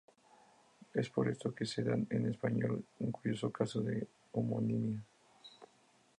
[0.95, 5.05] Es por esto que se da en español un curioso caso de homonimia.